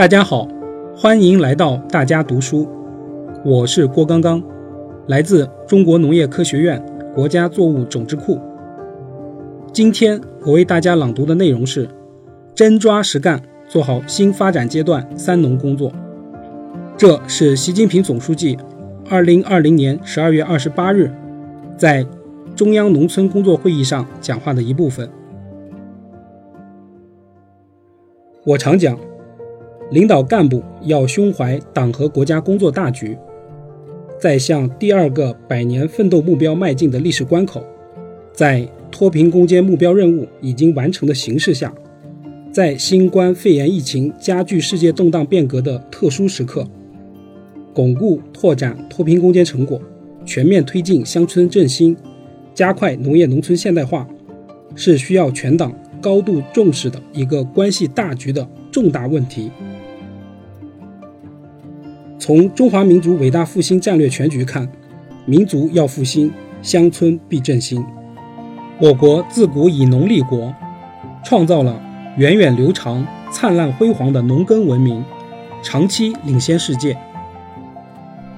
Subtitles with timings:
[0.00, 0.48] 大家好，
[0.96, 2.66] 欢迎来到大家读书，
[3.44, 4.42] 我是郭刚刚，
[5.08, 6.82] 来自中国农业科学院
[7.14, 8.40] 国家作物种质库。
[9.74, 11.86] 今天我为大家朗读的内容是：
[12.54, 15.92] 真抓实干，做好新发展阶段“三农”工作。
[16.96, 18.56] 这是习近平总书记
[19.10, 21.12] 二零二零年十二月二十八日
[21.76, 22.06] 在
[22.56, 25.06] 中央农村工作会议上讲话的一部分。
[28.46, 28.98] 我常讲，
[29.90, 33.18] 领导干部要胸怀党和国家工作大局，
[34.20, 37.64] 在向第二个百年奋斗目标迈进的历史关口，
[38.32, 41.74] 在脱贫攻坚目标任务已经完成的形势下，
[42.52, 46.64] 在新冠肺炎疫情加剧世界动荡变革的特殊时刻，
[47.74, 49.82] 巩固拓展脱贫攻坚成果，
[50.24, 51.96] 全面推进乡村振兴，
[52.54, 54.06] 加快农业农村现代化，
[54.76, 55.74] 是需要全党。
[56.02, 59.50] 高度重视的一个关系大局的重大问题。
[62.30, 64.70] 从中华民族伟大复兴战略全局看，
[65.26, 66.30] 民族要复兴，
[66.62, 67.84] 乡村必振兴。
[68.80, 70.54] 我国自古以农立国，
[71.24, 71.82] 创造了
[72.16, 75.04] 源远流长、灿烂辉煌的农耕文明，
[75.60, 76.96] 长期领先世界。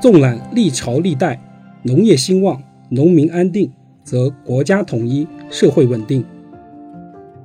[0.01, 1.39] 纵览历朝历代，
[1.83, 3.71] 农业兴旺，农民安定，
[4.03, 6.25] 则国家统一，社会稳定。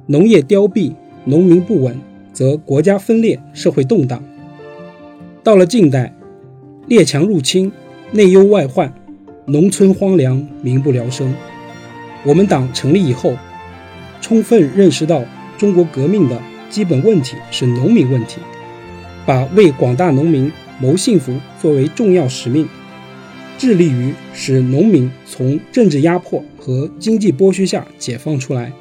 [0.06, 0.94] 农业凋敝，
[1.25, 2.00] 农民不稳，
[2.31, 4.23] 则国家分裂，社会动荡。
[5.44, 6.14] 到了近代，
[6.88, 7.70] 列强入侵，
[8.14, 8.94] 内忧外患，
[9.46, 11.36] 农村荒凉，民不聊生。
[12.24, 13.36] 我们党成立以后，
[14.22, 15.22] 充分认识到
[15.58, 18.40] 中国革命的基本问题是农民问题，
[19.26, 20.50] 把为广大农民
[20.80, 22.66] 谋幸福作为重要使命，
[23.58, 28.72] 致力于使农民从政治压迫和经济剥削下解放出来。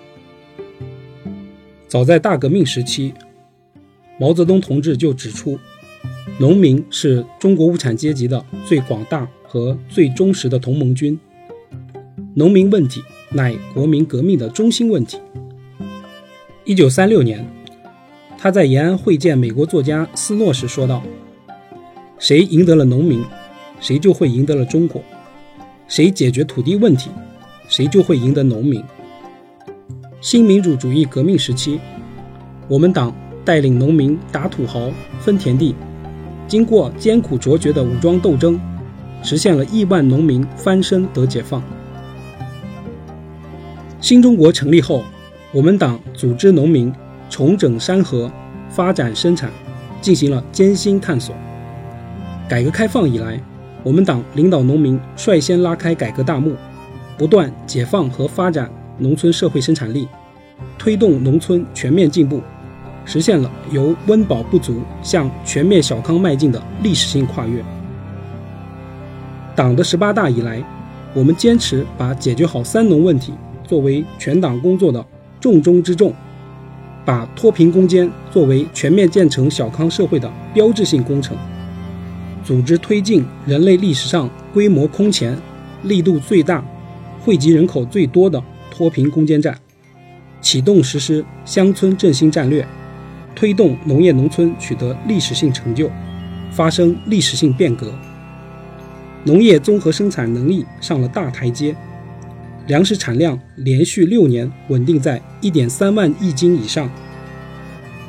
[1.88, 3.12] 早在大革命时期，
[4.20, 5.58] 毛泽东同志就指出，
[6.38, 11.18] 农民是中国无产阶级的最广大和最忠实的同盟军。
[12.34, 15.18] 农民问题乃国民革命的中心问题。
[16.64, 17.46] 一九三六年，
[18.36, 21.02] 他在延安会见美国作家斯诺时说道
[22.18, 23.24] ：“谁赢得了农民，
[23.80, 25.00] 谁就会赢得了中国；
[25.88, 27.08] 谁解决土地问题，
[27.68, 28.82] 谁就会赢得农民。”
[30.20, 31.78] 新民主主义革命时期，
[32.68, 33.14] 我们党
[33.44, 34.90] 带领农民打土豪、
[35.20, 35.74] 分田地，
[36.46, 38.60] 经过艰苦卓绝的武装斗争，
[39.22, 41.62] 实现了亿万农民翻身得解放。
[44.00, 45.02] 新中国成立后，
[45.52, 46.92] 我们党组织农民
[47.28, 48.30] 重整山河、
[48.68, 49.50] 发展生产，
[50.00, 51.34] 进行了艰辛探索。
[52.48, 53.40] 改革开放以来，
[53.82, 56.54] 我们党领导农民率先拉开改革大幕，
[57.18, 58.70] 不断解放和发展。
[58.98, 60.08] 农村社会生产力，
[60.78, 62.40] 推动农村全面进步，
[63.06, 67.64] 实现了由温饱不足向全面小康迈进的历史性跨越。
[69.54, 70.62] 党的十八大以来，
[71.14, 73.32] 我们坚持把解决好“三农”问题
[73.64, 75.02] 作为全党工作的
[75.40, 76.12] 重中之重，
[77.04, 81.34] 把脱贫攻坚作为全面建成小康社会的标志性工程，
[82.44, 85.38] 组织推进人类历史上规模空前、
[85.84, 86.62] 力度最大、
[87.24, 88.42] 惠及人口最多的。
[88.68, 89.58] 脱贫攻坚战，
[90.42, 92.66] 启动实施乡村振兴战略，
[93.36, 95.88] 推动农业农村取得历史性成就，
[96.50, 97.92] 发生历史性变革。
[99.24, 101.76] 农业综合生产能力上了大台阶，
[102.66, 106.90] 粮食产量连续六年稳定在一点三万亿斤以上，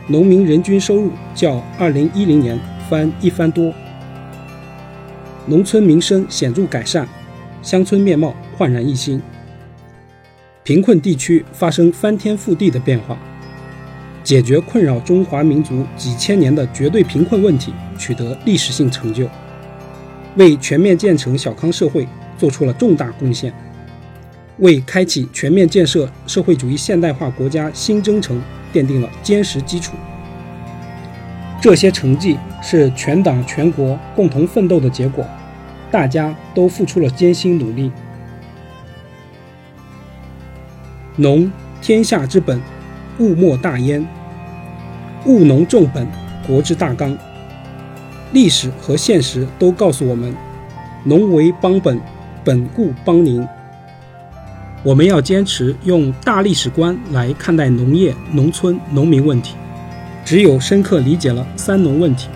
[0.07, 2.57] 农民人均收入较二零一零年
[2.89, 3.73] 翻一番多，
[5.45, 7.07] 农村民生显著改善，
[7.61, 9.21] 乡村面貌焕然一新。
[10.63, 13.17] 贫困地区发生翻天覆地的变化，
[14.27, 19.25] 解决困扰中华民族几千年的绝对贫困问题取得历史性成就，
[20.35, 22.05] 为全面建成小康社会
[22.37, 23.53] 做出了重大贡献，
[24.57, 28.41] 为开启全面建设社会主义现代化国家新征程
[28.73, 29.93] 奠定了坚实基础。
[31.61, 35.25] 这些成绩是全党全国共同奋斗的结果，
[35.89, 37.89] 大家都付出了艰辛努力。
[41.15, 41.49] 农，
[41.81, 42.61] 天下之本，
[43.19, 44.05] 物莫大焉。
[45.27, 46.07] 务农重本，
[46.47, 47.15] 国之大纲。
[48.31, 50.33] 历史和现实都告诉我们，
[51.03, 51.99] 农为邦本，
[52.43, 53.47] 本固邦宁。
[54.83, 59.55] 我们要坚持用大历史观来看待农业、农村、农民问题。
[60.23, 62.29] 只有深刻理解了“三农”问题，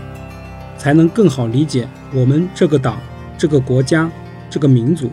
[0.77, 2.97] 才能更好理解我们这个党、
[3.37, 4.09] 这个国家、
[4.49, 5.09] 这个民族。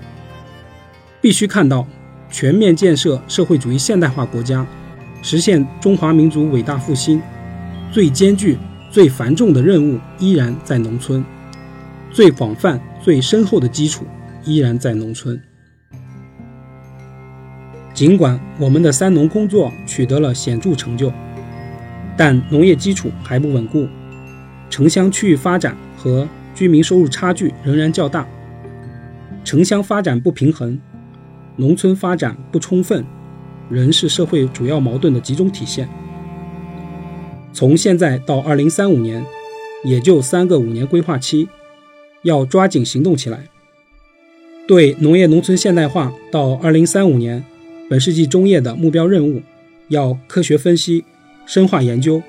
[1.21, 1.87] 必须看到。
[2.31, 4.67] 全面建设社会主义现代化国家，
[5.23, 7.23] 实现中华民族伟大复兴，
[7.91, 8.59] 最艰巨、
[8.91, 11.25] 最繁重的任务依然在农村，
[12.11, 14.05] 最广泛、最深厚的基础
[14.45, 15.41] 依然在农村。
[17.95, 21.13] 尽管我们的三农工作取得了显著成就，
[22.17, 23.89] 但农业基础还不稳固，
[24.69, 28.27] 城乡区域发展和居民收入差距仍然较大，
[29.45, 30.79] 城乡发展不平衡，
[31.57, 33.05] 农村发展不充分，
[33.71, 35.89] 仍是社会主要矛盾的集中体现。
[37.53, 39.25] 从现在到二零三五年，
[39.85, 41.49] 也就三个五年规划期，
[42.23, 43.49] 要抓紧行动起来，
[44.67, 47.45] 对农业农村现代化到二零三五年。
[47.91, 49.41] 本世纪中叶的目标任务，
[49.89, 51.07] 要科学分析、
[51.47, 52.23] 深化研究，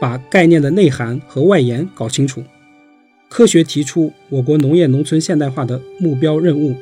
[0.00, 2.42] 把概念的内涵和外延搞清楚，
[3.28, 6.74] 科学提出我国农业农村现代化的目标任务。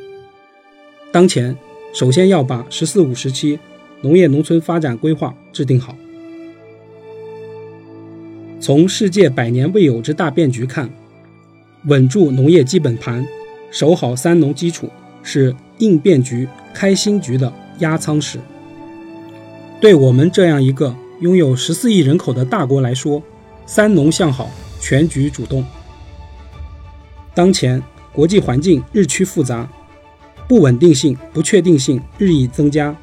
[1.12, 1.54] 当前，
[1.92, 3.58] 首先要把“十四五”时期
[4.00, 5.94] 农业农村发展规划制定好。
[8.64, 10.88] 从世界百年未有之大变局看，
[11.84, 13.22] 稳住农业基本盘，
[13.70, 14.88] 守好三农基础，
[15.22, 17.52] 是应变局、开新局的。
[17.81, 18.38] 压舱石，
[19.82, 23.22] 对我们这样一个拥有十四亿人口的大国来说，
[23.66, 24.50] 三农向好，
[24.81, 25.62] 全局主动。
[27.34, 27.82] 当前
[28.14, 29.69] 国际环境日趋复杂，
[30.49, 32.96] 不稳定性、不确定性日益增加，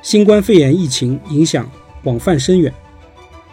[0.00, 1.70] 新冠肺炎疫情影响
[2.02, 2.72] 广泛深远，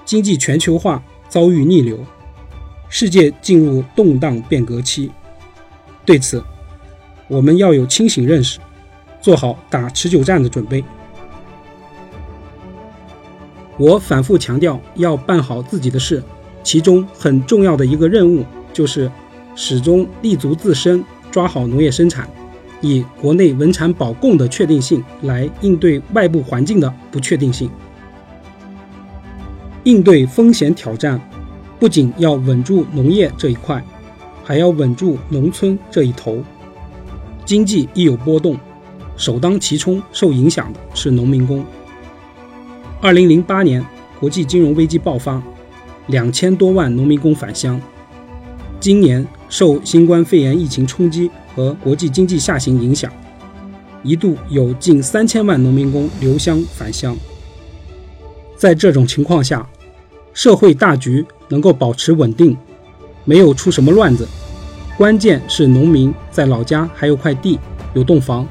[0.06, 2.00] 经济全球化遭遇逆流，
[2.90, 5.12] 世界进入动荡变革期。
[6.04, 6.44] 对此，
[7.28, 8.60] 我们要有清醒认识。
[9.22, 10.82] 做好打持久战的准备。
[13.78, 16.24] 我反复强调要办好自己的事，
[16.64, 19.12] 其中很重要的一个任务就是
[19.56, 22.30] 始终立足自身，抓好农业生产，
[22.80, 27.70] 以国内稳产保供的确定性来应对外部环境的不确定性。
[29.84, 31.20] 应对风险挑战，
[31.80, 33.84] 不仅要稳住农业这一块，
[34.44, 36.44] 还要稳住农村这一头。
[37.46, 38.58] 经济一有波动。
[39.18, 41.62] 首当其冲受影响的是农民工。
[43.02, 43.86] 二零零八年
[44.18, 45.44] 国际金融危机爆发，
[46.08, 47.82] 两千多万农民工返乡。
[48.80, 53.12] 今年受新冠肺炎疫情冲击和国际经济下行影响，
[54.04, 57.14] 一度有近三千万农民工留乡返乡。
[58.60, 59.66] 在这种情况下，
[60.34, 62.58] 社会大局能够保持稳定，
[63.24, 64.28] 没有出什么乱子。
[64.98, 67.58] 关键是农民在老家还有块地，
[67.94, 68.46] 有栋房。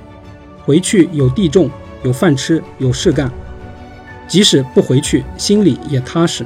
[0.65, 1.69] 回去有地种，
[2.03, 3.31] 有饭吃，有事干，
[4.27, 6.43] 即使不回去，心里也踏实。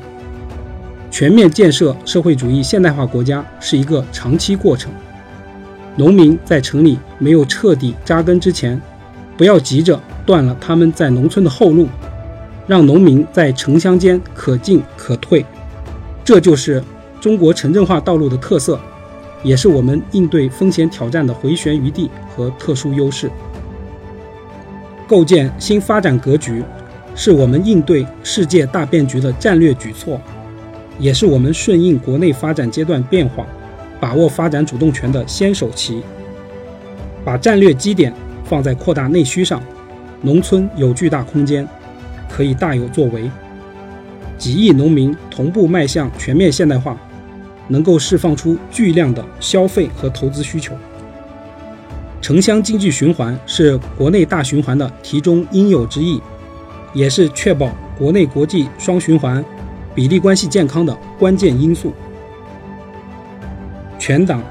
[1.09, 4.91] 全面建设社会主义现代化国家是一个长期过程。
[5.95, 8.81] 农民在城里没有彻底扎根之前，
[9.37, 11.87] 不要急着断了他们在农村的后路，
[12.67, 15.45] 让农民在城乡间可进可退。
[16.25, 16.83] 这就是
[17.21, 18.79] 中国城镇化道路的特色，
[19.43, 23.31] 也是我们应对风险挑战的回旋余地和特殊优势。
[25.09, 26.63] 构建新发展格局，
[27.15, 30.21] 是我们应对世界大变局的战略举措，
[30.99, 33.45] 也是我们顺应国内发展阶段变化、
[34.01, 36.03] 把握发展主动权的先手棋。
[37.25, 38.13] 把战略基点
[38.45, 39.63] 放在扩大内需上，
[40.23, 41.69] 农村有巨大空间，
[42.35, 43.31] 可以大有作为。
[44.39, 46.97] 几亿农民同步迈向全面现代化，
[47.69, 50.75] 能够释放出巨量的消费和投资需求。
[52.21, 56.21] 城乡经济循环是国内大循环的题中应有之义，
[56.93, 59.45] 也是确保国内国际双循环
[59.95, 61.93] 比例关系健康的关键因素。
[63.99, 64.43] 全党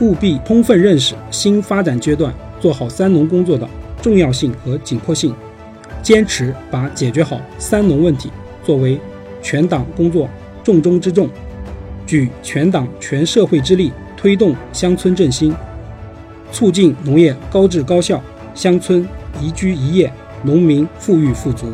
[0.00, 3.68] 务必充分认识新发展阶段做好三农工作的
[4.00, 5.32] 重要性和紧迫性，
[6.02, 8.30] 坚持把解决好三农问题
[8.64, 9.00] 作为
[9.40, 10.28] 全党工作
[10.64, 11.28] 重中之重，
[12.06, 15.54] 举全党全社会之力推动乡村振兴。
[16.50, 18.22] 促进农业高质高效，
[18.54, 19.08] 乡村
[19.40, 21.72] 宜居宜业，农民富裕富足。